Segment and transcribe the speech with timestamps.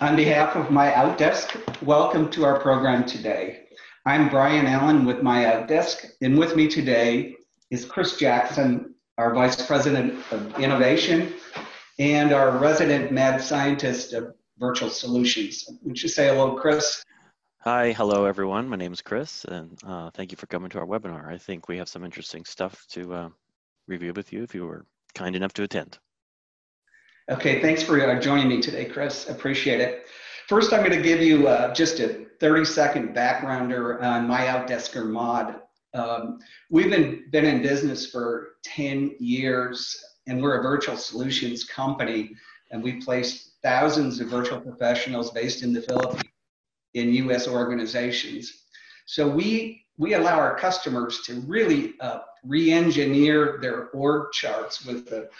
[0.00, 3.68] On behalf of My Outdesk, welcome to our program today.
[4.04, 7.36] I'm Brian Allen with My Outdesk, and with me today
[7.70, 11.32] is Chris Jackson, our Vice President of Innovation
[12.00, 15.64] and our resident mad scientist of virtual solutions.
[15.82, 17.04] Would you say hello, Chris?
[17.60, 18.68] Hi, hello everyone.
[18.68, 21.32] My name is Chris, and uh, thank you for coming to our webinar.
[21.32, 23.28] I think we have some interesting stuff to uh,
[23.86, 25.98] review with you if you were kind enough to attend.
[27.30, 29.30] Okay, thanks for uh, joining me today, Chris.
[29.30, 30.04] Appreciate it.
[30.46, 35.06] First, I'm going to give you uh, just a 30 second backgrounder on my Outdesker
[35.06, 35.56] mod.
[35.94, 42.32] Um, we've been, been in business for 10 years, and we're a virtual solutions company,
[42.70, 46.24] and we place thousands of virtual professionals based in the Philippines
[46.92, 48.64] in US organizations.
[49.06, 55.06] So we, we allow our customers to really uh, re engineer their org charts with
[55.08, 55.30] the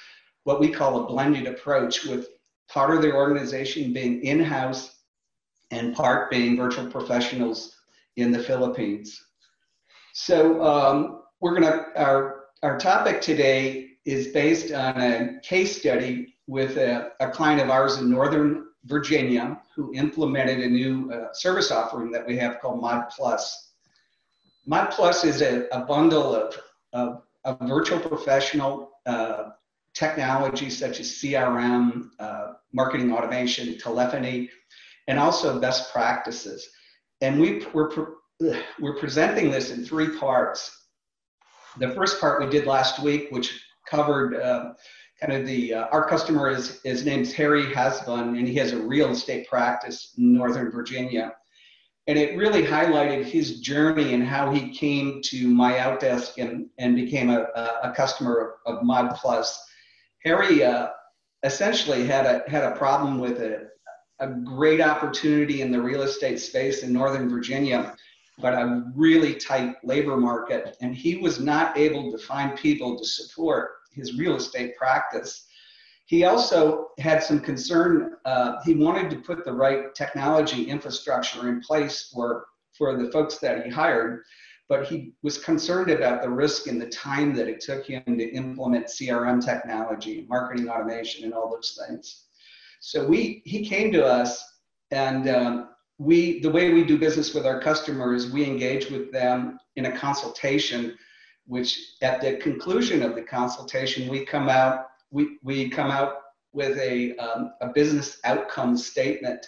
[0.45, 2.29] what we call a blended approach with
[2.69, 4.97] part of the organization being in-house
[5.71, 7.77] and part being virtual professionals
[8.17, 9.21] in the Philippines.
[10.13, 16.77] So um, we're gonna, our, our topic today is based on a case study with
[16.77, 22.11] a, a client of ours in Northern Virginia who implemented a new uh, service offering
[22.13, 23.73] that we have called Mod Plus.
[24.67, 26.57] Mod Plus is a, a bundle of,
[26.93, 27.23] of,
[27.63, 29.51] virtual professional uh,
[29.95, 34.51] technologies such as CRM, uh, marketing automation, telephony,
[35.07, 36.69] and also best practices.
[37.21, 37.91] And we, we're,
[38.81, 40.87] we're presenting this in three parts.
[41.79, 44.73] The first part we did last week, which covered uh,
[45.21, 48.79] kind of the, uh, our customer is, his name's Harry Hasbun, and he has a
[48.79, 51.33] real estate practice in Northern Virginia.
[52.07, 56.97] And it really highlighted his journey and how he came to my Outdesk and, and
[56.97, 57.47] became a,
[57.83, 59.64] a customer of, of Mod Plus
[60.25, 60.89] Harry uh,
[61.43, 63.69] essentially had a had a problem with a,
[64.21, 67.95] a great opportunity in the real estate space in Northern Virginia,
[68.39, 73.05] but a really tight labor market, and he was not able to find people to
[73.05, 75.47] support his real estate practice.
[76.07, 78.17] He also had some concern.
[78.25, 82.47] Uh, he wanted to put the right technology infrastructure in place for
[82.77, 84.25] for the folks that he hired,
[84.69, 88.25] but he was concerned about the risk and the time that it took him to
[88.35, 92.25] implement CRM technology, marketing automation, and all those things.
[92.81, 94.43] So we he came to us,
[94.91, 99.59] and um, we the way we do business with our customers, we engage with them
[99.77, 100.97] in a consultation,
[101.47, 106.17] which at the conclusion of the consultation, we come out we we come out
[106.53, 109.47] with a um, a business outcome statement,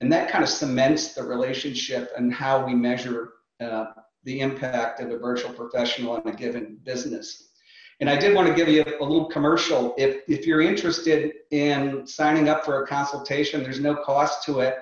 [0.00, 3.30] and that kind of cements the relationship and how we measure.
[3.60, 3.86] Uh,
[4.26, 7.50] the impact of a virtual professional on a given business.
[8.00, 9.94] And I did want to give you a, little commercial.
[9.96, 14.74] If, if you're interested in signing up for a consultation, there's no cost to it.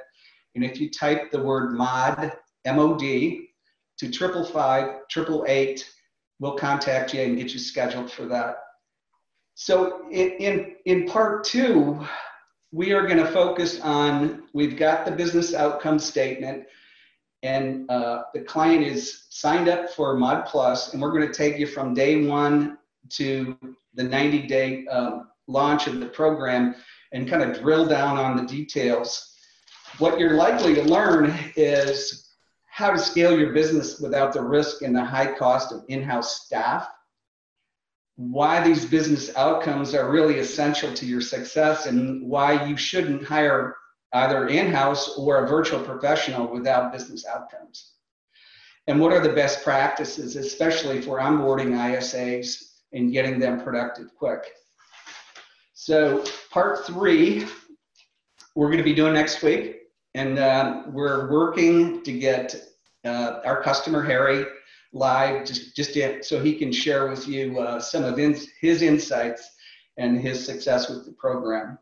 [0.57, 2.33] And if you type the word MOD,
[2.65, 3.51] M-O-D,
[3.99, 5.89] to triple five, triple eight,
[6.41, 8.57] we'll contact you and get you scheduled for that.
[9.55, 12.05] So in, in, in part two,
[12.73, 16.65] we are going to focus on, we've got the business outcome statement
[17.45, 21.59] and uh, the client is signed up for Mod Plus, and we're going to take
[21.59, 22.79] you from day one
[23.11, 23.57] to
[23.93, 26.75] the 90 day um, launch of the program
[27.13, 29.37] and kind of drill down on the details.
[29.99, 32.33] What you're likely to learn is
[32.67, 36.47] how to scale your business without the risk and the high cost of in house
[36.47, 36.89] staff,
[38.17, 43.77] why these business outcomes are really essential to your success, and why you shouldn't hire
[44.15, 47.95] either in-house or a virtual professional without business outcomes.
[48.87, 52.63] And what are the best practices, especially for onboarding ISAs
[52.93, 54.53] and getting them productive quick?
[55.73, 57.47] So part three,
[58.55, 59.81] we're going to be doing next week.
[60.15, 62.55] And uh, we're working to get
[63.05, 64.45] uh, our customer, Harry,
[64.93, 68.81] live just, just to, so he can share with you uh, some of his, his
[68.81, 69.51] insights
[69.97, 71.79] and his success with the program.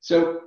[0.00, 0.42] So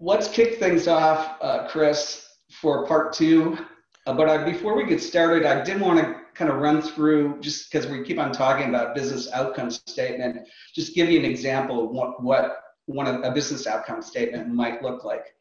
[0.00, 2.28] let's kick things off, uh, Chris,
[2.60, 3.58] for part two.
[4.06, 7.40] Uh, but I, before we get started, I did want to kind of run through,
[7.40, 11.84] just because we keep on talking about business outcome statement, just give you an example
[11.84, 15.34] of what, what one of a business outcome statement might look like.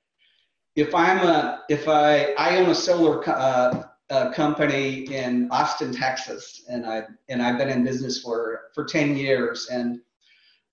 [0.76, 6.66] If I'm a, if I, I own a solar uh, a company in Austin, Texas,
[6.70, 10.02] and I and I've been in business for for 10 years, and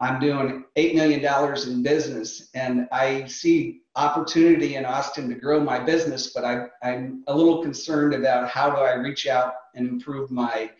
[0.01, 5.61] I'm doing eight million dollars in business, and I see opportunity in Austin to grow
[5.61, 9.87] my business, but I, I'm a little concerned about how do I reach out and
[9.87, 10.71] improve my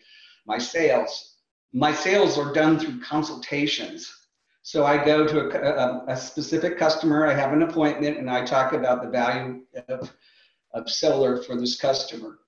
[0.45, 1.35] my sales.
[1.73, 4.11] My sales are done through consultations.
[4.63, 8.43] So I go to a, a, a specific customer, I have an appointment, and I
[8.43, 10.11] talk about the value of,
[10.73, 12.39] of solar for this customer.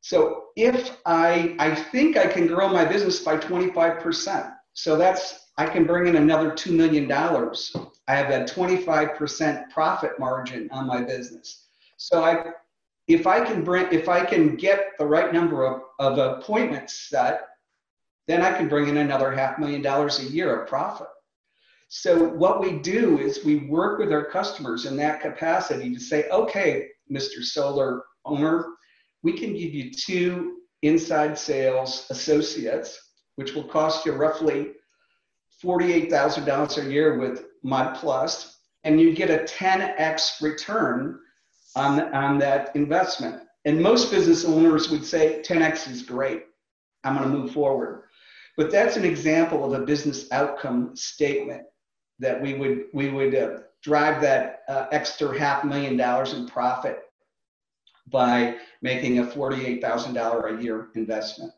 [0.00, 4.52] So if I, I think I can grow my business by 25%.
[4.76, 7.10] So that's, I can bring in another $2 million.
[7.10, 11.68] I have a 25% profit margin on my business.
[11.96, 12.50] So I,
[13.08, 17.40] if I can bring, if I can get the right number of, of appointments set,
[18.28, 21.08] then I can bring in another half million dollars a year of profit.
[21.88, 26.28] So what we do is we work with our customers in that capacity to say,
[26.28, 27.42] okay, Mr.
[27.42, 28.66] Solar owner,
[29.22, 33.05] we can give you two inside sales associates,
[33.36, 34.72] which will cost you roughly
[35.62, 41.18] $48,000 a year with Mod Plus, and you get a 10x return
[41.74, 43.42] on, on that investment.
[43.64, 46.44] And most business owners would say 10x is great.
[47.04, 48.04] I'm going to move forward.
[48.56, 51.62] But that's an example of a business outcome statement
[52.18, 57.00] that we would we would uh, drive that uh, extra half million dollars in profit
[58.08, 61.52] by making a $48,000 a year investment.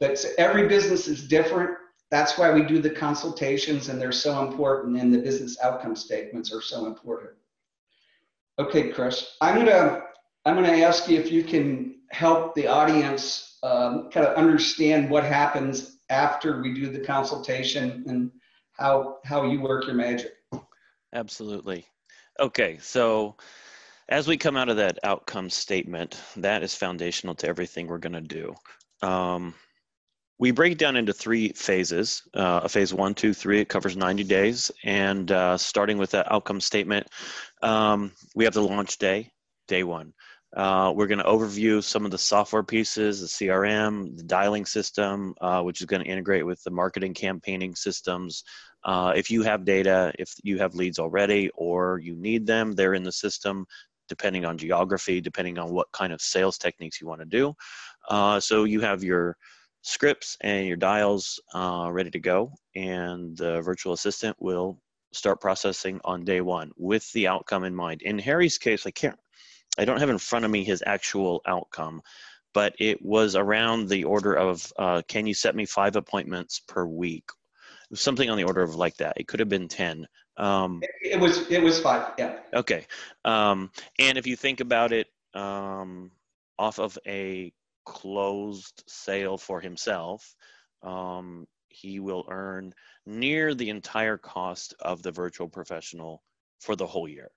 [0.00, 1.76] But every business is different.
[2.10, 6.52] That's why we do the consultations and they're so important and the business outcome statements
[6.52, 7.32] are so important.
[8.58, 10.02] Okay, Chris, I'm gonna,
[10.44, 15.22] I'm gonna ask you if you can help the audience um, kind of understand what
[15.22, 18.30] happens after we do the consultation and
[18.72, 20.32] how, how you work your magic.
[21.14, 21.86] Absolutely.
[22.40, 23.36] Okay, so
[24.08, 28.12] as we come out of that outcome statement, that is foundational to everything we're going
[28.12, 28.54] to do.
[29.06, 29.54] Um,
[30.40, 32.22] we break it down into three phases.
[32.34, 33.60] Uh, a phase one, two, three.
[33.60, 37.06] It covers 90 days, and uh, starting with that outcome statement,
[37.62, 39.30] um, we have the launch day,
[39.68, 40.14] day one.
[40.56, 45.34] Uh, we're going to overview some of the software pieces, the CRM, the dialing system,
[45.42, 48.42] uh, which is going to integrate with the marketing campaigning systems.
[48.82, 52.94] Uh, if you have data, if you have leads already or you need them, they're
[52.94, 53.66] in the system
[54.08, 57.54] depending on geography, depending on what kind of sales techniques you want to do.
[58.08, 59.36] Uh, so you have your
[59.82, 64.80] scripts and your dials uh, ready to go, and the virtual assistant will
[65.12, 68.02] start processing on day one with the outcome in mind.
[68.02, 69.18] In Harry's case, I can't,
[69.78, 72.02] I don't have in front of me his actual outcome,
[72.52, 76.84] but it was around the order of, uh, can you set me five appointments per
[76.84, 77.28] week?
[77.92, 79.14] Something on the order of like that.
[79.16, 80.06] It could have been 10.
[80.36, 82.12] Um, it, was it was five.
[82.16, 82.38] Yeah.
[82.54, 82.86] Okay.
[83.24, 86.12] Um, and if you think about it, um,
[86.58, 87.52] off of a
[87.90, 90.36] closed sale for himself,
[90.82, 92.72] um, he will earn
[93.04, 96.22] near the entire cost of the virtual professional
[96.60, 97.30] for the whole year.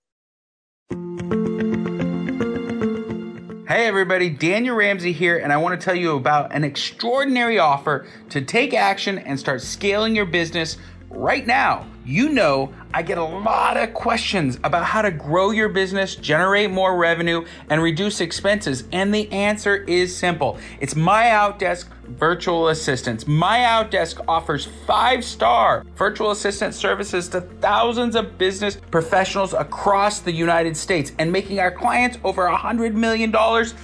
[3.68, 8.06] Hey everybody, Daniel Ramsey here, and I want to tell you about an extraordinary offer
[8.30, 10.78] to take action and start scaling your business
[11.10, 11.88] right now.
[12.06, 16.70] You know, I get a lot of questions about how to grow your business, generate
[16.70, 18.84] more revenue, and reduce expenses.
[18.92, 23.26] And the answer is simple it's My Outdesk Virtual Assistants.
[23.26, 30.32] My Outdesk offers five star virtual assistant services to thousands of business professionals across the
[30.32, 33.34] United States and making our clients over $100 million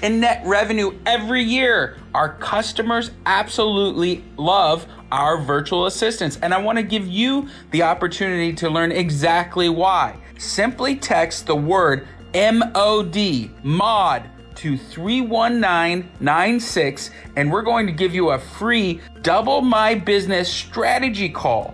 [0.04, 1.98] in net revenue every year.
[2.13, 6.38] Our customers absolutely love our virtual assistants.
[6.42, 10.15] And I want to give you the opportunity to learn exactly why.
[10.38, 18.39] Simply text the word MOD, MOD, to 31996, and we're going to give you a
[18.39, 21.74] free double my business strategy call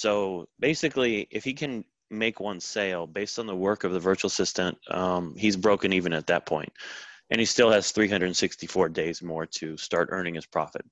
[0.00, 4.28] So basically, if he can make one sale based on the work of the virtual
[4.28, 6.72] assistant, um, he's broken even at that point.
[7.28, 10.86] And he still has 364 days more to start earning his profit.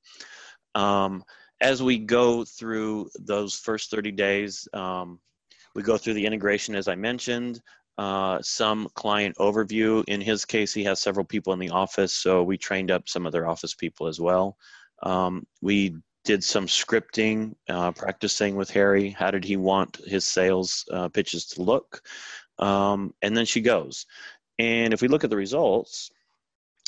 [0.75, 1.25] Um,
[1.63, 5.19] as we go through those first 30 days, um,
[5.75, 7.63] we go through the integration, as I mentioned,
[7.97, 10.05] uh, some client overview.
[10.07, 13.27] In his case, he has several people in the office, so we trained up some
[13.27, 14.59] other office people as well.
[15.03, 15.97] Um, we
[16.29, 19.09] did some scripting, uh, practicing with Harry.
[19.09, 22.03] How did he want his sales uh, pitches to look?
[22.59, 24.05] Um, and then she goes.
[24.59, 26.11] And if we look at the results,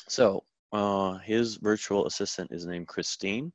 [0.09, 3.51] so uh, his virtual assistant is named Christine.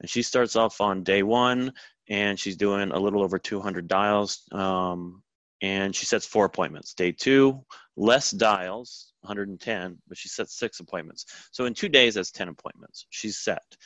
[0.00, 1.74] And she starts off on day one
[2.08, 4.44] and she's doing a little over 200 dials.
[4.50, 5.22] Um,
[5.60, 6.94] and she sets four appointments.
[6.94, 7.66] Day two,
[7.98, 11.26] less dials, 110, but she sets six appointments.
[11.50, 13.04] So in two days, that's 10 appointments.
[13.10, 13.76] She's set.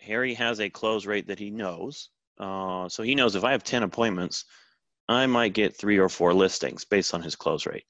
[0.00, 2.10] Harry has a close rate that he knows.
[2.38, 4.44] Uh, so he knows if I have 10 appointments,
[5.08, 7.84] I might get three or four listings based on his close rate.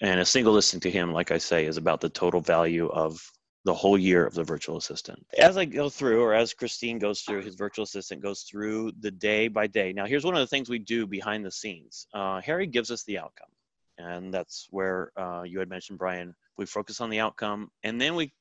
[0.00, 3.20] And a single listing to him, like I say, is about the total value of
[3.64, 5.24] the whole year of the virtual assistant.
[5.38, 9.10] As I go through, or as Christine goes through, his virtual assistant goes through the
[9.10, 9.92] day by day.
[9.92, 12.06] Now, here's one of the things we do behind the scenes.
[12.12, 13.50] Uh, Harry gives us the outcome,
[13.98, 16.34] and that's where uh, you had mentioned, Brian.
[16.56, 18.32] We focus on the outcome, and then we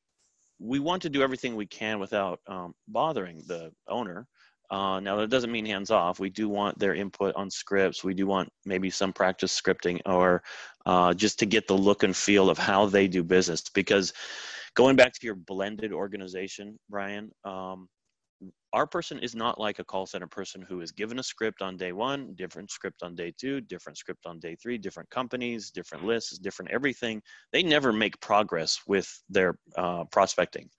[0.62, 4.28] we want to do everything we can without um, bothering the owner.
[4.70, 6.20] Uh, now that doesn't mean hands off.
[6.20, 8.04] We do want their input on scripts.
[8.04, 10.44] We do want maybe some practice scripting or
[10.86, 13.64] uh, just to get the look and feel of how they do business.
[13.74, 14.14] Because
[14.76, 17.90] going back to your blended organization, Brian, um,
[18.74, 21.78] our person is not like a call center person who is given a script on
[21.78, 26.06] day one, different script on day two, different script on day three, different companies, different
[26.06, 27.22] lists, different everything.
[27.52, 30.70] They never make progress with their uh, prospecting.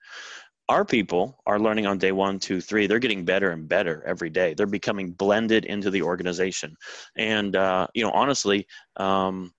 [0.69, 2.87] Our people are learning on day one, two, three.
[2.87, 4.53] They're getting better and better every day.
[4.53, 6.75] They're becoming blended into the organization.
[7.17, 8.65] And, uh, you know, honestly,
[8.95, 9.51] um,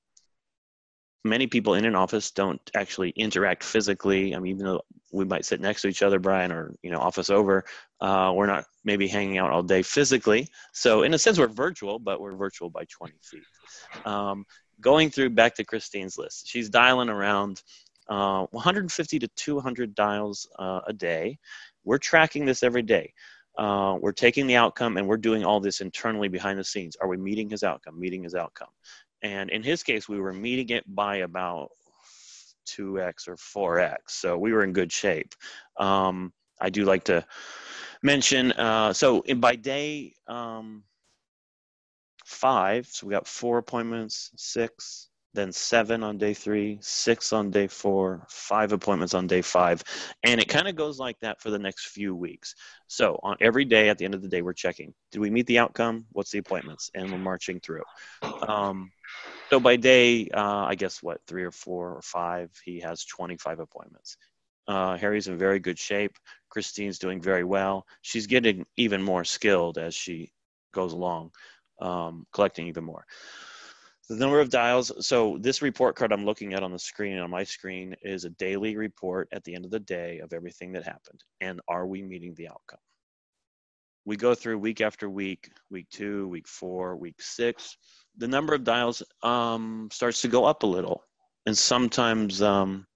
[1.24, 4.34] many people in an office don't actually interact physically.
[4.34, 6.98] I mean, even though we might sit next to each other, Brian, or you know,
[6.98, 7.64] office over,
[8.00, 10.48] uh, we're not maybe hanging out all day physically.
[10.72, 13.42] So in a sense, we're virtual, but we're virtual by 20 feet.
[14.04, 14.44] Um,
[14.80, 17.62] going through back to Christine's list, she's dialing around
[18.08, 21.38] uh, 150 to 200 dials uh, a day.
[21.84, 23.14] We're tracking this every day.
[23.56, 26.96] Uh, we're taking the outcome and we're doing all this internally behind the scenes.
[27.00, 27.98] Are we meeting his outcome?
[27.98, 28.68] Meeting his outcome.
[29.24, 31.70] And in his case, we were meeting it by about
[32.68, 33.96] 2x or 4x.
[34.08, 35.34] So we were in good shape.
[35.78, 37.24] Um, I do like to
[38.02, 40.84] mention, uh, so in, by day um,
[42.26, 47.66] five, so we got four appointments, six, then seven on day three, six on day
[47.66, 49.82] four, five appointments on day five.
[50.22, 52.54] And it kind of goes like that for the next few weeks.
[52.86, 54.94] So on every day at the end of the day, we're checking.
[55.10, 56.06] Did we meet the outcome?
[56.12, 56.90] What's the appointments?
[56.94, 57.82] And we're marching through.
[58.46, 58.92] Um,
[59.50, 63.60] so by day, uh, I guess what, three or four or five, he has 25
[63.60, 64.16] appointments.
[64.66, 66.16] Uh, Harry's in very good shape.
[66.48, 67.86] Christine's doing very well.
[68.02, 70.32] She's getting even more skilled as she
[70.72, 71.32] goes along,
[71.80, 73.04] um, collecting even more
[74.08, 77.30] the number of dials so this report card i'm looking at on the screen on
[77.30, 80.84] my screen is a daily report at the end of the day of everything that
[80.84, 82.78] happened and are we meeting the outcome
[84.04, 87.76] we go through week after week week two week four week six
[88.16, 91.04] the number of dials um, starts to go up a little
[91.46, 92.86] and sometimes um,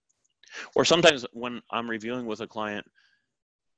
[0.75, 2.87] or sometimes when i'm reviewing with a client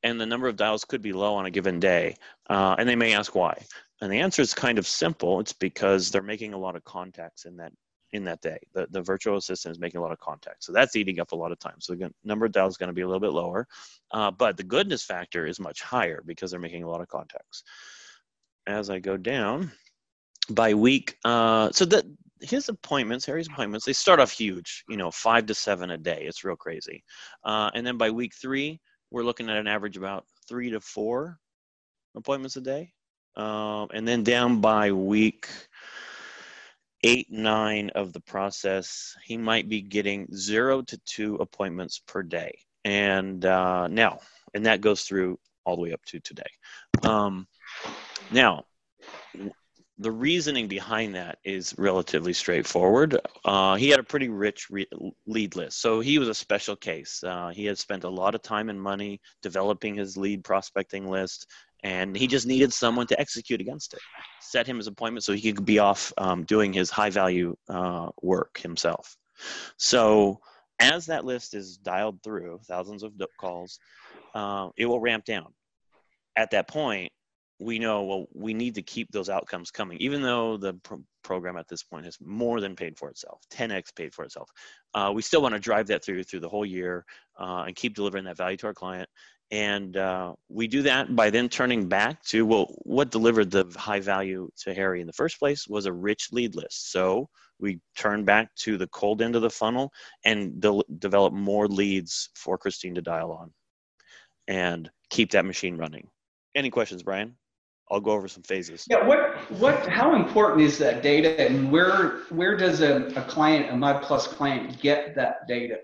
[0.02, 2.14] and the number of dials could be low on a given day
[2.48, 3.54] uh, and they may ask why
[4.00, 5.40] and the answer is kind of simple.
[5.40, 7.72] It's because they're making a lot of contacts in that
[8.12, 8.58] in that day.
[8.72, 10.66] The, the virtual assistant is making a lot of contacts.
[10.66, 11.76] So that's eating up a lot of time.
[11.78, 13.66] So the number of dials is going to be a little bit lower.
[14.10, 17.62] Uh, but the goodness factor is much higher because they're making a lot of contacts.
[18.66, 19.70] As I go down,
[20.50, 22.04] by week, uh, so that
[22.40, 26.24] his appointments, Harry's appointments, they start off huge, you know, five to seven a day.
[26.26, 27.04] It's real crazy.
[27.44, 31.38] Uh, and then by week three, we're looking at an average about three to four
[32.14, 32.92] appointments a day.
[33.36, 35.48] Um, and then down by week
[37.02, 42.58] eight, nine of the process, he might be getting zero to two appointments per day.
[42.84, 44.20] And uh, now,
[44.54, 46.42] and that goes through all the way up to today.
[47.02, 47.46] Um,
[48.30, 48.64] now,
[49.98, 53.18] the reasoning behind that is relatively straightforward.
[53.44, 54.88] Uh, he had a pretty rich re-
[55.26, 57.22] lead list, so he was a special case.
[57.22, 61.46] Uh, he had spent a lot of time and money developing his lead prospecting list,
[61.82, 64.00] and he just needed someone to execute against it
[64.40, 68.08] set him his appointment so he could be off um, doing his high value uh,
[68.22, 69.16] work himself
[69.76, 70.40] so
[70.80, 73.78] as that list is dialed through, thousands of calls,
[74.34, 75.52] uh, it will ramp down.
[76.36, 77.12] At that point,
[77.62, 81.58] we know well we need to keep those outcomes coming even though the pro- program
[81.58, 84.48] at this point has more than paid for itself 10x paid for itself
[84.94, 87.04] uh, we still want to drive that through through the whole year
[87.38, 89.06] uh, and keep delivering that value to our client
[89.50, 94.00] and uh, we do that by then turning back to well what delivered the high
[94.00, 97.28] value to harry in the first place was a rich lead list so
[97.58, 99.92] we turn back to the cold end of the funnel
[100.24, 103.52] and de- develop more leads for christine to dial on
[104.48, 106.06] and keep that machine running
[106.54, 107.34] any questions brian
[107.90, 108.86] I'll go over some phases.
[108.88, 113.68] Yeah, what what how important is that data and where where does a, a client,
[113.70, 115.78] a Mod Plus client get that data?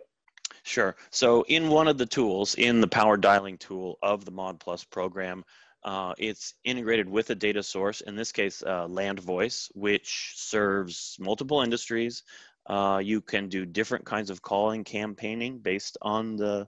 [0.66, 0.96] Sure.
[1.10, 4.82] So in one of the tools, in the power dialing tool of the Mod Plus
[4.82, 5.44] program,
[5.84, 11.60] uh, it's integrated with a data source, in this case, uh, Landvoice, which serves multiple
[11.60, 12.24] industries.
[12.68, 16.66] Uh, you can do different kinds of calling campaigning based on the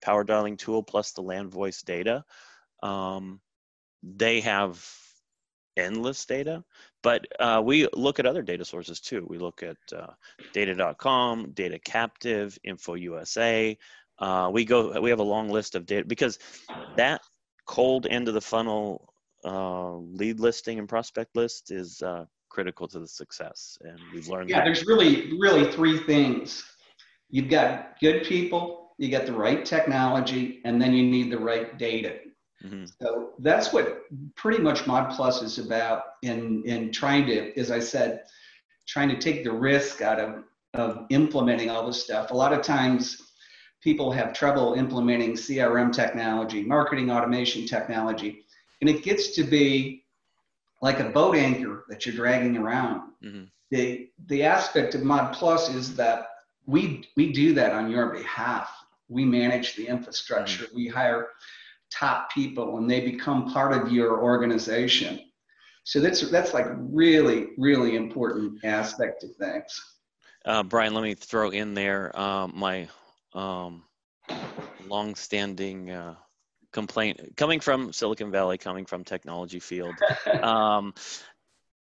[0.00, 2.24] power dialing tool plus the Landvoice data.
[2.82, 3.42] Um,
[4.02, 4.82] they have
[5.76, 6.64] endless data,
[7.02, 9.26] but uh, we look at other data sources too.
[9.28, 10.12] We look at uh,
[10.52, 13.76] data.com, data captive, InfoUSA.
[14.18, 16.38] Uh, we go, we have a long list of data because
[16.96, 17.20] that
[17.66, 19.12] cold end of the funnel
[19.44, 23.78] uh, lead listing and prospect list is uh, critical to the success.
[23.82, 24.64] And we've learned yeah, that.
[24.64, 26.64] there's really, really three things.
[27.28, 31.76] You've got good people, you got the right technology, and then you need the right
[31.78, 32.18] data.
[32.64, 32.84] Mm-hmm.
[33.00, 34.02] So that's what
[34.34, 38.22] pretty much Mod Plus is about in, in trying to, as I said,
[38.86, 40.44] trying to take the risk out of,
[40.74, 42.30] of implementing all this stuff.
[42.30, 43.22] A lot of times
[43.82, 48.44] people have trouble implementing CRM technology, marketing automation technology,
[48.80, 50.04] and it gets to be
[50.82, 53.12] like a boat anchor that you're dragging around.
[53.22, 53.44] Mm-hmm.
[53.70, 56.28] The, the aspect of Mod Plus is that
[56.66, 58.70] we, we do that on your behalf.
[59.08, 60.64] We manage the infrastructure.
[60.64, 60.76] Mm-hmm.
[60.76, 61.28] We hire
[61.92, 65.20] top people and they become part of your organization.
[65.84, 69.80] So that's that's like really really important aspect of things.
[70.44, 72.88] Uh, Brian, let me throw in there uh, my
[73.34, 73.82] um,
[74.86, 76.14] long-standing uh,
[76.72, 79.94] complaint coming from Silicon Valley, coming from technology field.
[80.42, 80.92] Um,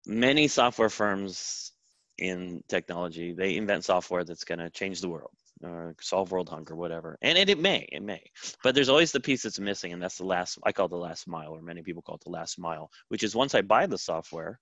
[0.06, 1.72] many software firms
[2.16, 5.30] in technology they invent software that's going to change the world
[5.62, 7.18] or solve world hunger, whatever.
[7.22, 8.22] And it, may, it may.
[8.62, 11.26] But there's always the piece that's missing, and that's the last, I call the last
[11.26, 13.98] mile, or many people call it the last mile, which is once I buy the
[13.98, 14.60] software,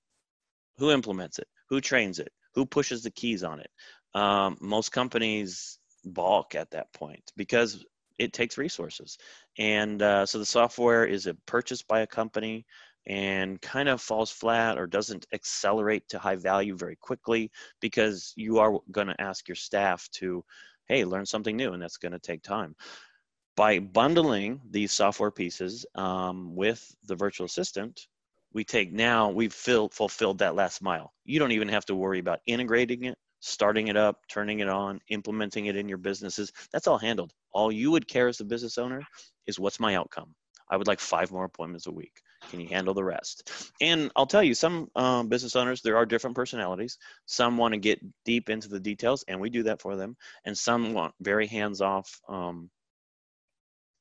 [0.78, 1.48] who implements it?
[1.68, 2.32] Who trains it?
[2.54, 3.70] Who pushes the keys on it?
[4.14, 7.84] Um, most companies balk at that point because
[8.18, 9.18] it takes resources.
[9.58, 12.64] And uh, so the software is purchased by a company
[13.06, 18.58] and kind of falls flat or doesn't accelerate to high value very quickly because you
[18.58, 20.44] are going to ask your staff to
[20.88, 22.74] hey, learn something new, and that's going to take time.
[23.56, 28.06] By bundling these software pieces um, with the virtual assistant,
[28.52, 31.12] we take now we've filled, fulfilled that last mile.
[31.24, 35.00] You don't even have to worry about integrating it, starting it up, turning it on,
[35.08, 36.52] implementing it in your businesses.
[36.72, 37.32] That's all handled.
[37.52, 39.02] All you would care as a business owner
[39.46, 40.34] is what's my outcome.
[40.70, 42.20] I would like five more appointments a week.
[42.50, 43.70] Can you handle the rest?
[43.80, 46.98] And I'll tell you, some um, business owners, there are different personalities.
[47.26, 50.16] Some want to get deep into the details, and we do that for them.
[50.44, 52.20] And some want very hands off.
[52.28, 52.70] Um,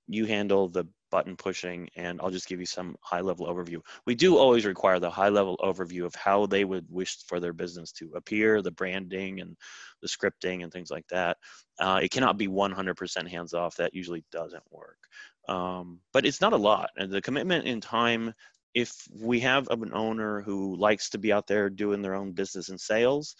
[0.08, 3.80] you handle the button pushing, and I'll just give you some high level overview.
[4.06, 7.54] We do always require the high level overview of how they would wish for their
[7.54, 9.56] business to appear, the branding and
[10.02, 11.38] the scripting and things like that.
[11.80, 13.78] Uh, it cannot be 100% hands off.
[13.78, 14.98] That usually doesn't work.
[15.48, 16.90] Um, but it's not a lot.
[16.98, 18.34] And the commitment in time,
[18.74, 22.70] if we have an owner who likes to be out there doing their own business
[22.70, 23.36] and sales,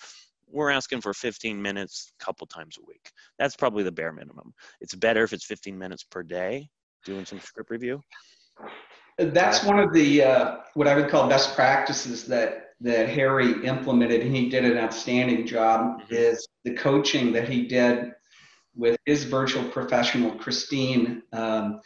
[0.48, 3.12] we're asking for 15 minutes a couple times a week.
[3.40, 4.54] That's probably the bare minimum.
[4.80, 6.70] It's better if it's 15 minutes per day
[7.04, 8.02] doing some script review.
[9.18, 14.22] That's one of the uh, what I would call best practices that that Harry implemented,
[14.22, 16.02] and he did an outstanding job.
[16.02, 16.14] Mm-hmm.
[16.14, 18.14] Is the coaching that he did
[18.76, 21.24] with his virtual professional Christine.
[21.32, 21.82] Um,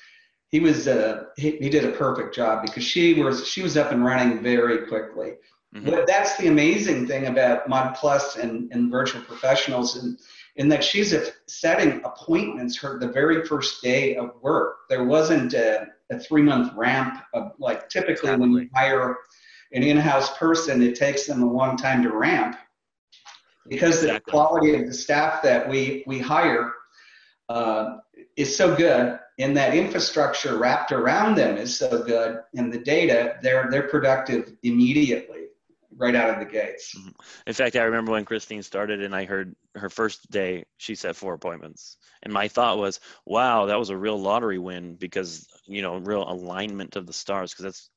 [0.49, 3.91] he was uh, he, he did a perfect job because she was she was up
[3.91, 5.33] and running very quickly.
[5.75, 5.89] Mm-hmm.
[5.89, 10.17] But that's the amazing thing about Mod Plus and, and virtual professionals, and
[10.55, 11.13] in that she's
[11.47, 14.77] setting appointments her the very first day of work.
[14.89, 19.17] There wasn't a, a three month ramp of like typically when you hire
[19.71, 22.57] an in-house person, it takes them a long time to ramp
[23.67, 24.15] because exactly.
[24.25, 26.73] the quality of the staff that we we hire
[27.49, 27.97] uh,
[28.35, 33.37] is so good and that infrastructure wrapped around them is so good and the data
[33.41, 35.39] they're they're productive immediately
[35.99, 36.95] right out of the gates.
[36.97, 37.09] Mm-hmm.
[37.47, 41.15] In fact, I remember when Christine started and I heard her first day, she set
[41.15, 41.97] four appointments.
[42.23, 46.27] And my thought was, wow, that was a real lottery win because, you know, real
[46.27, 47.89] alignment of the stars because that's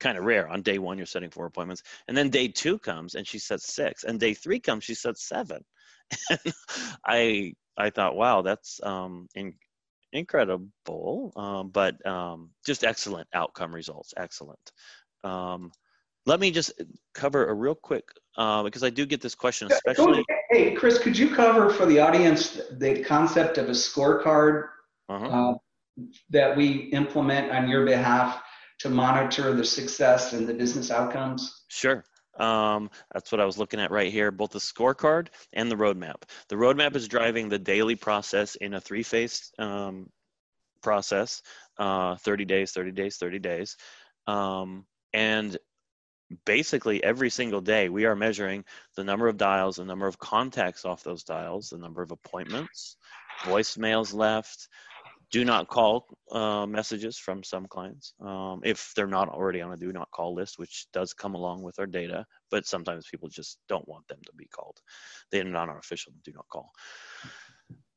[0.00, 0.48] kind of rare.
[0.48, 1.82] On day one, you're setting four appointments.
[2.08, 4.04] And then day two comes and she sets six.
[4.04, 5.62] And day three comes, she sets seven.
[6.30, 6.54] And
[7.06, 9.54] I I thought, wow, that's um, in,
[10.12, 14.12] incredible, um, but um, just excellent outcome results.
[14.16, 14.72] Excellent.
[15.24, 15.72] Um,
[16.26, 16.72] let me just
[17.14, 18.04] cover a real quick
[18.36, 20.24] uh, because I do get this question, especially.
[20.50, 24.68] Hey, Chris, could you cover for the audience the concept of a scorecard
[25.08, 25.26] uh-huh.
[25.26, 25.54] uh,
[26.30, 28.42] that we implement on your behalf
[28.80, 31.64] to monitor the success and the business outcomes?
[31.68, 32.04] Sure.
[32.38, 36.22] Um, that's what I was looking at right here, both the scorecard and the roadmap.
[36.48, 40.08] The roadmap is driving the daily process in a three-phase um,
[40.82, 41.42] process,
[41.78, 43.76] uh, 30 days, 30 days, 30 days.
[44.26, 45.56] Um, and
[46.46, 48.64] basically every single day we are measuring
[48.96, 52.96] the number of dials, the number of contacts off those dials, the number of appointments,
[53.42, 54.68] voicemails left,
[55.32, 59.76] do not call uh, messages from some clients um, if they're not already on a
[59.76, 63.58] do not call list, which does come along with our data, but sometimes people just
[63.68, 64.78] don't want them to be called.
[65.30, 66.70] They're not on our official do not call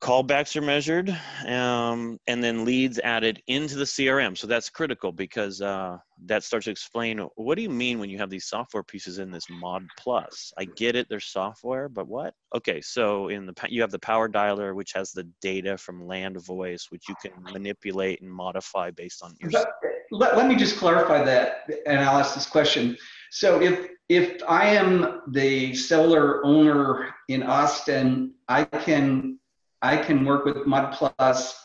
[0.05, 1.09] callbacks are measured
[1.47, 6.65] um, and then leads added into the crm so that's critical because uh, that starts
[6.65, 9.83] to explain what do you mean when you have these software pieces in this mod
[9.97, 10.53] plus?
[10.59, 12.35] I get it there's software but what?
[12.53, 16.91] Okay so in the you have the power dialer which has the data from Landvoice
[16.91, 19.67] which you can manipulate and modify based on your let,
[20.11, 22.95] let, let me just clarify that and i'll ask this question.
[23.31, 29.39] So if if i am the seller owner in austin i can
[29.85, 31.61] I can work with Mod Plus,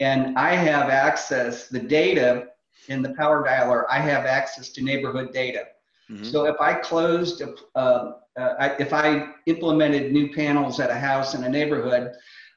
[0.00, 2.46] and I have access the data
[2.88, 3.84] in the power dialer.
[3.88, 5.66] I have access to neighborhood data.
[6.10, 6.24] Mm-hmm.
[6.24, 7.42] So if I closed,
[7.76, 12.12] uh, uh, if I implemented new panels at a house in a neighborhood,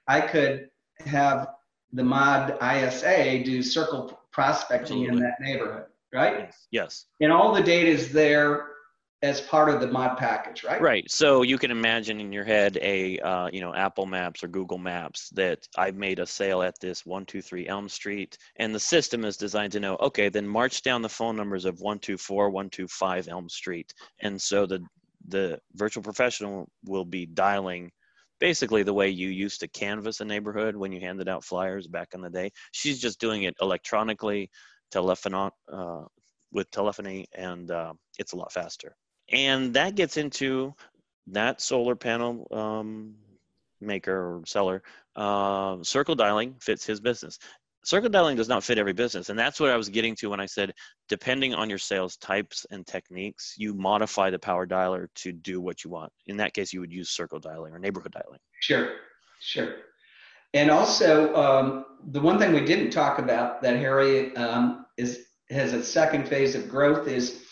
[0.07, 0.69] I could
[1.05, 1.49] have
[1.91, 5.17] the mod ISA do circle prospecting Absolutely.
[5.17, 6.39] in that neighborhood, right?
[6.39, 6.67] Yes.
[6.71, 7.05] yes.
[7.21, 8.72] And all the data is there
[9.23, 10.81] as part of the mod package, right?
[10.81, 11.09] Right.
[11.09, 14.77] So you can imagine in your head a uh, you know Apple Maps or Google
[14.77, 18.79] Maps that I've made a sale at this one two three Elm Street, and the
[18.79, 22.17] system is designed to know okay, then march down the phone numbers of one two
[22.17, 24.83] four, one two five Elm Street, and so the
[25.29, 27.89] the virtual professional will be dialing
[28.41, 32.09] basically the way you used to canvass a neighborhood when you handed out flyers back
[32.13, 32.51] in the day.
[32.73, 34.49] She's just doing it electronically,
[34.91, 36.01] telephone uh,
[36.51, 38.97] with telephony, and uh, it's a lot faster
[39.33, 40.73] and that gets into
[41.27, 43.15] that solar panel um,
[43.81, 44.83] maker or seller
[45.15, 47.39] uh, circle dialing fits his business.
[47.85, 50.39] Circle dialing does not fit every business and that's what i was getting to when
[50.39, 50.73] i said
[51.09, 55.83] depending on your sales types and techniques you modify the power dialer to do what
[55.83, 56.11] you want.
[56.27, 58.39] In that case you would use circle dialing or neighborhood dialing.
[58.61, 58.91] Sure
[59.41, 59.75] sure.
[60.53, 65.73] And also um, the one thing we didn't talk about that harry um, is has
[65.73, 67.42] a second phase of growth is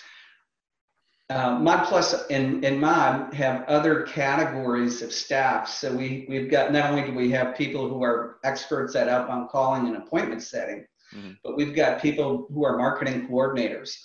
[1.32, 5.70] uh, Mod Plus and, and Mod have other categories of staff.
[5.70, 9.50] So we, we've got, not only do we have people who are experts at outbound
[9.50, 11.32] calling and appointment setting, mm-hmm.
[11.44, 13.96] but we've got people who are marketing coordinators.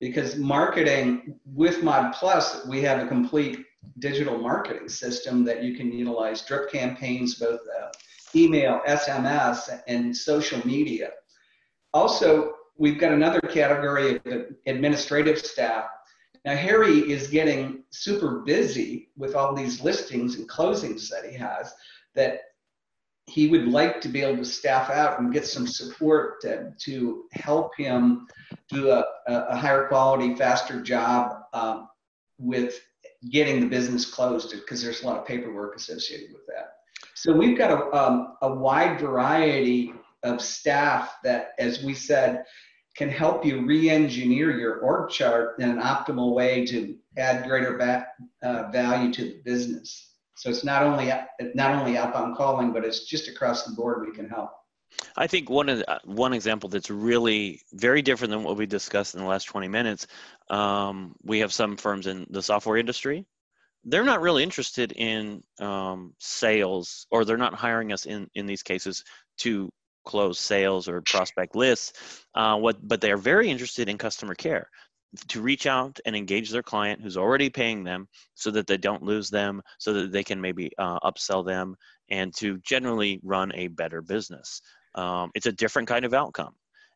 [0.00, 3.64] Because marketing with Mod Plus, we have a complete
[4.00, 7.88] digital marketing system that you can utilize drip campaigns, both uh,
[8.34, 11.10] email, SMS, and social media.
[11.94, 15.84] Also, we've got another category of administrative staff
[16.44, 21.72] now, Harry is getting super busy with all these listings and closings that he has
[22.16, 22.40] that
[23.28, 27.24] he would like to be able to staff out and get some support to, to
[27.32, 28.26] help him
[28.68, 31.88] do a, a higher quality, faster job um,
[32.38, 32.80] with
[33.30, 36.72] getting the business closed because there's a lot of paperwork associated with that.
[37.14, 42.44] So we've got a, um, a wide variety of staff that, as we said,
[42.94, 47.80] can help you re-engineer your org chart in an optimal way to add greater
[48.42, 50.10] uh, value to the business.
[50.36, 51.12] So it's not only
[51.54, 54.50] not only outbound calling, but it's just across the board we can help.
[55.16, 59.14] I think one of the, one example that's really very different than what we discussed
[59.14, 60.06] in the last 20 minutes.
[60.50, 63.24] Um, we have some firms in the software industry.
[63.84, 68.62] They're not really interested in um, sales, or they're not hiring us in in these
[68.62, 69.04] cases
[69.38, 69.70] to
[70.04, 72.24] close sales or prospect lists.
[72.34, 74.68] Uh, what, but they are very interested in customer care
[75.28, 79.02] to reach out and engage their client who's already paying them so that they don't
[79.02, 81.76] lose them, so that they can maybe uh, upsell them
[82.10, 84.62] and to generally run a better business.
[84.94, 86.54] Um, it's a different kind of outcome.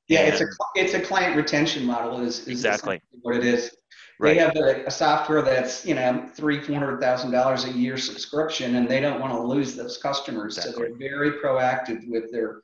[0.08, 3.74] Yeah, and it's a it's a client retention model is, is exactly what it is.
[4.18, 4.34] Right.
[4.34, 7.98] They have a, a, software that's you know three four hundred thousand dollars a year
[7.98, 10.58] subscription, and they don't want to lose those customers.
[10.58, 10.72] Exactly.
[10.72, 12.62] So they're very proactive with their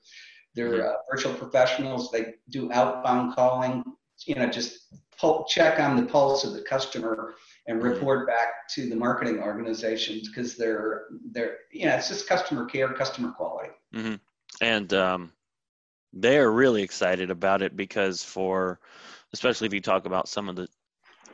[0.57, 0.81] mm-hmm.
[0.81, 2.11] uh, virtual professionals.
[2.11, 3.85] They do outbound calling.
[4.27, 7.35] You know, just pull, check on the pulse of the customer
[7.67, 7.88] and mm-hmm.
[7.88, 12.93] report back to the marketing organizations because they're they're you know it's just customer care,
[12.93, 13.71] customer quality.
[13.95, 14.15] Mm-hmm.
[14.61, 15.33] And um,
[16.12, 18.81] they're really excited about it because for
[19.33, 20.69] especially if you talk about some of the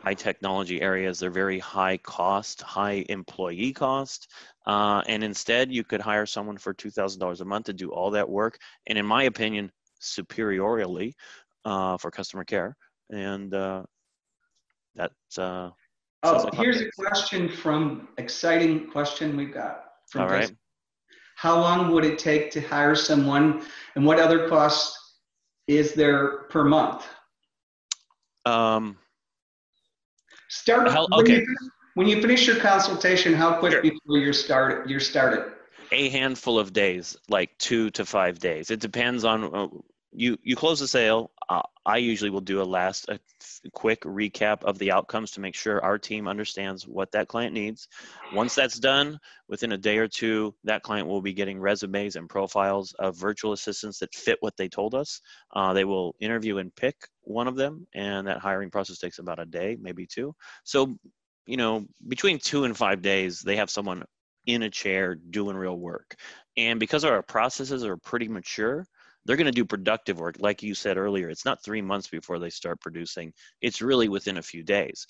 [0.03, 4.31] high technology areas, they're very high cost, high employee cost.
[4.67, 8.29] Uh, and instead, you could hire someone for $2,000 a month to do all that
[8.29, 8.59] work.
[8.87, 9.71] And in my opinion,
[10.01, 11.15] superiorly
[11.65, 12.77] uh, for customer care.
[13.11, 13.83] And uh,
[14.95, 15.39] that's.
[15.39, 15.71] Uh,
[16.23, 19.85] oh, like here's a question from exciting question we've got.
[20.11, 20.53] From all right.
[21.37, 23.63] How long would it take to hire someone,
[23.95, 24.99] and what other costs
[25.69, 27.07] is there per month?
[28.45, 28.99] Um,
[30.49, 31.13] Start okay.
[31.13, 33.83] When you, when you, finish your consultation, how quick sure.
[33.83, 34.89] before you're started?
[34.89, 35.53] You're started.
[35.93, 38.71] A handful of days, like two to five days.
[38.71, 39.69] It depends on uh,
[40.13, 40.39] you.
[40.43, 41.31] You close the sale.
[41.49, 43.19] Uh, I usually will do a last a
[43.73, 47.89] quick recap of the outcomes to make sure our team understands what that client needs.
[48.35, 52.29] Once that's done, within a day or two, that client will be getting resumes and
[52.29, 55.23] profiles of virtual assistants that fit what they told us.
[55.55, 59.41] Uh, they will interview and pick one of them, and that hiring process takes about
[59.41, 60.35] a day, maybe two.
[60.65, 60.97] So,
[61.47, 64.05] you know, between two and five days, they have someone
[64.47, 66.15] in a chair doing real work.
[66.57, 68.87] And because our processes are pretty mature,
[69.29, 72.39] they're going to do productive work like you said earlier it's not three months before
[72.39, 75.07] they start producing it's really within a few days.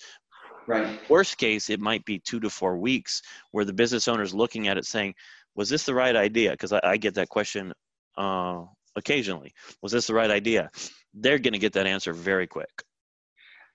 [0.66, 0.98] Right.
[1.08, 4.68] Worst case it might be two to four weeks where the business owner is looking
[4.68, 5.14] at it saying
[5.54, 6.50] was this the right idea?
[6.50, 7.72] Because I, I, get that question
[8.16, 9.54] uh, occasionally.
[9.82, 10.70] Was this the right idea?
[11.14, 12.82] They're going to get that answer very quick.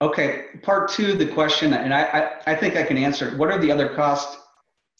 [0.01, 3.57] Okay part two the question and i i, I think i can answer what are
[3.57, 4.37] the other costs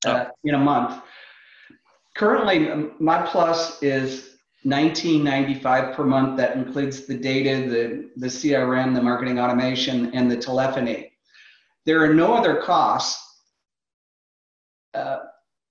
[0.06, 0.32] uh, oh.
[0.44, 1.02] in a month?
[2.16, 4.33] Currently my plus is
[4.64, 6.38] 1995 per month.
[6.38, 11.12] That includes the data, the, the CRM, the marketing automation, and the telephony.
[11.86, 13.22] There are no other costs,
[14.94, 15.20] uh,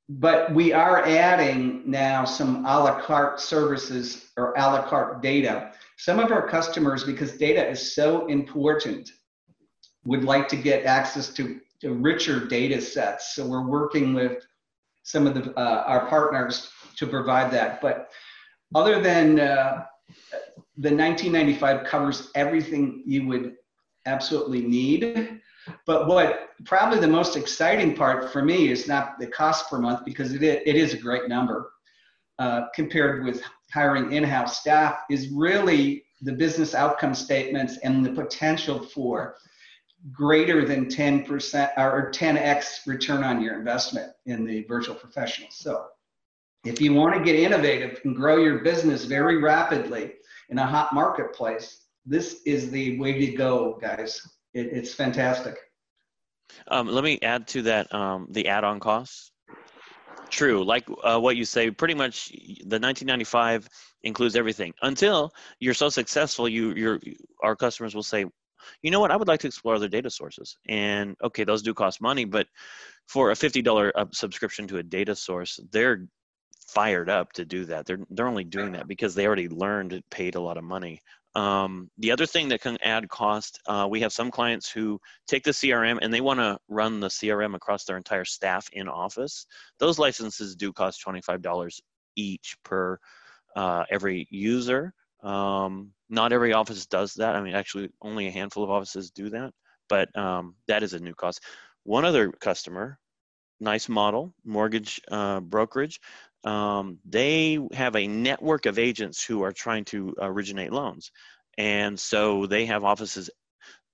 [0.09, 5.72] but we are adding now some a la carte services or a la carte data.
[5.96, 9.11] Some of our customers, because data is so important,
[10.05, 13.35] would like to get access to, to richer data sets.
[13.35, 14.44] So we're working with
[15.05, 17.81] some of the, uh, our partners to provide that.
[17.81, 18.11] But
[18.74, 19.85] other than uh,
[20.76, 23.56] the 1995 covers everything you would
[24.06, 25.40] absolutely need.
[25.87, 30.04] But what probably the most exciting part for me is not the cost per month
[30.04, 31.70] because it, it is a great number
[32.38, 38.80] uh, compared with hiring in-house staff is really the business outcome statements and the potential
[38.80, 39.37] for
[40.11, 45.48] greater than 10% or 10x return on your investment in the virtual professional.
[45.50, 45.87] So
[46.64, 50.12] if you want to get innovative and grow your business very rapidly
[50.48, 54.20] in a hot marketplace, this is the way to go, guys.
[54.55, 55.57] It, it's fantastic.
[56.68, 59.33] Um, let me add to that um, the add-on costs.
[60.29, 63.68] True, like uh, what you say, pretty much the 1995
[64.03, 66.48] includes everything until you're so successful.
[66.48, 67.01] You, your,
[67.42, 68.25] our customers will say,
[68.83, 70.57] you know what, I would like to explore other data sources.
[70.68, 72.46] And okay, those do cost money, but
[73.09, 76.07] for a $50 uh, subscription to a data source, they're
[76.68, 77.87] fired up to do that.
[77.87, 81.01] They're they're only doing that because they already learned it paid a lot of money.
[81.35, 85.44] Um, the other thing that can add cost, uh, we have some clients who take
[85.44, 89.46] the CRM and they want to run the CRM across their entire staff in office.
[89.79, 91.81] Those licenses do cost $25
[92.16, 92.98] each per
[93.57, 94.92] uh, every user.
[95.22, 97.35] Um, not every office does that.
[97.35, 99.53] I mean, actually, only a handful of offices do that,
[99.88, 101.42] but um, that is a new cost.
[101.85, 102.98] One other customer,
[103.61, 106.01] nice model, mortgage uh, brokerage
[106.44, 111.11] um, they have a network of agents who are trying to originate loans.
[111.59, 113.31] And so they have offices,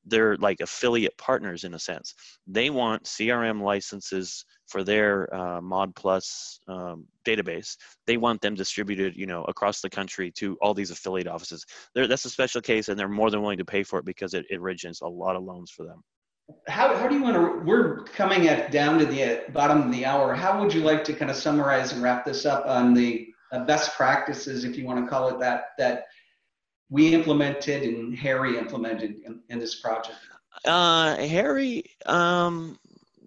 [0.05, 2.15] they're like affiliate partners in a sense.
[2.47, 7.77] They want CRM licenses for their uh, Mod Plus um, database.
[8.07, 11.65] They want them distributed, you know, across the country to all these affiliate offices.
[11.95, 14.35] They're, that's a special case, and they're more than willing to pay for it because
[14.35, 16.03] it, it originates a lot of loans for them
[16.67, 20.05] how, how do you want to we're coming at down to the bottom of the
[20.05, 20.35] hour.
[20.35, 23.65] How would you like to kind of summarize and wrap this up on the uh,
[23.65, 26.07] best practices if you want to call it that that
[26.91, 30.17] we implemented and harry implemented in, in this project?
[30.65, 32.79] Uh, harry um,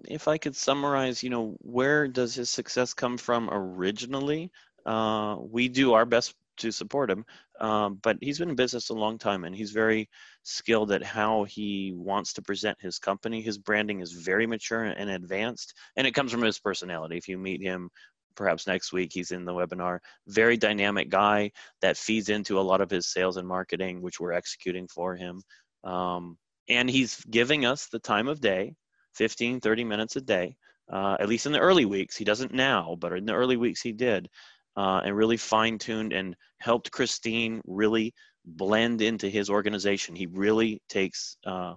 [0.07, 4.51] if i could summarize you know where does his success come from originally?
[4.83, 7.25] Uh, we do our best to support him.
[7.59, 10.09] Um, but he's been in business a long time and he's very
[10.43, 13.41] skilled at how he wants to present his company.
[13.41, 17.17] His branding is very mature and advanced, and it comes from his personality.
[17.17, 17.89] If you meet him,
[18.35, 19.99] perhaps next week, he's in the webinar.
[20.27, 24.33] Very dynamic guy that feeds into a lot of his sales and marketing, which we're
[24.33, 25.41] executing for him.
[25.83, 26.37] Um,
[26.69, 28.75] and he's giving us the time of day
[29.15, 30.55] 15, 30 minutes a day.
[30.91, 33.81] Uh, at least in the early weeks, he doesn't now, but in the early weeks
[33.81, 34.27] he did,
[34.77, 38.13] uh, and really fine tuned and helped Christine really
[38.45, 40.15] blend into his organization.
[40.15, 41.75] He really takes, uh,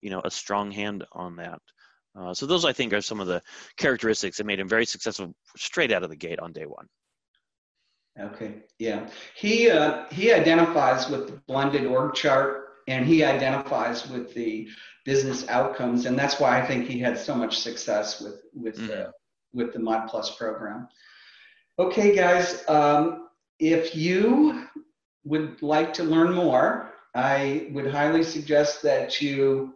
[0.00, 1.58] you know, a strong hand on that.
[2.18, 3.42] Uh, so those, I think, are some of the
[3.76, 6.86] characteristics that made him very successful straight out of the gate on day one.
[8.18, 9.08] Okay, yeah.
[9.34, 14.68] He uh, he identifies with the blended org chart, and he identifies with the
[15.04, 18.86] business outcomes, and that's why I think he had so much success with with mm.
[18.86, 19.12] the
[19.52, 20.88] with the Mod Plus program.
[21.78, 24.66] Okay, guys, um, if you
[25.24, 29.74] would like to learn more, I would highly suggest that you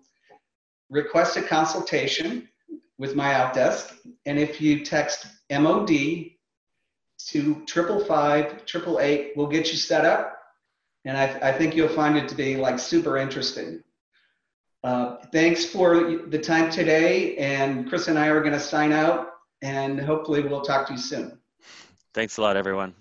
[0.88, 2.48] request a consultation
[2.96, 3.94] with MyOutDesk.
[4.24, 5.90] And if you text MOD
[7.28, 10.38] to triple five, triple eight, we'll get you set up.
[11.04, 13.82] And I, I think you'll find it to be like super interesting.
[14.82, 17.36] Uh, thanks for the time today.
[17.36, 20.98] And Chris and I are going to sign out and hopefully we'll talk to you
[20.98, 21.39] soon.
[22.14, 22.94] Thanks a lot, everyone.